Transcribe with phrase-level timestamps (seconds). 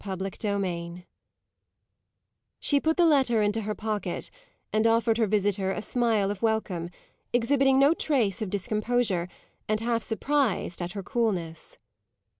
[0.03, 1.05] CHAPTER XII
[2.59, 4.31] She put the letter into her pocket
[4.73, 6.89] and offered her visitor a smile of welcome,
[7.31, 9.27] exhibiting no trace of discomposure
[9.69, 11.77] and half surprised at her coolness.